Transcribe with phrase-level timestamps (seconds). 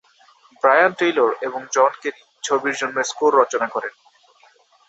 [0.63, 3.93] Brian Taylor এবং John Kerry ছবির জন্য স্কোর রচনা করেন।